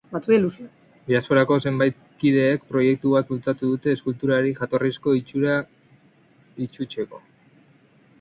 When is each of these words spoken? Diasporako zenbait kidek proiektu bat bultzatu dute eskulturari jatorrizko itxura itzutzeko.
Diasporako 1.09 1.57
zenbait 1.69 1.99
kidek 2.23 2.63
proiektu 2.71 3.11
bat 3.15 3.29
bultzatu 3.33 3.69
dute 3.73 3.93
eskulturari 3.97 4.55
jatorrizko 4.61 5.13
itxura 5.19 5.59
itzutzeko. 6.67 7.21